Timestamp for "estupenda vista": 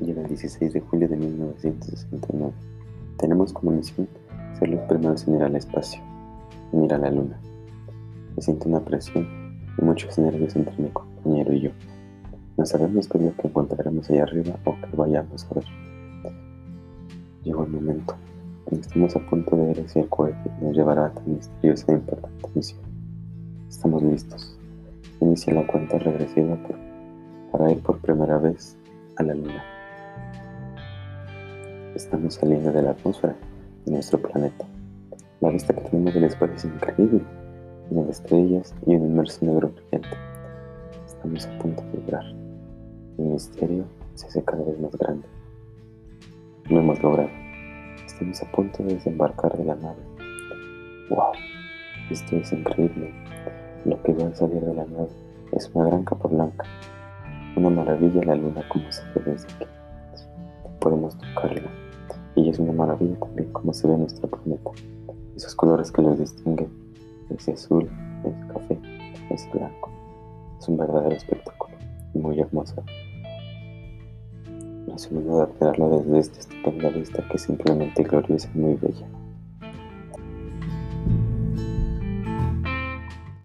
76.40-77.26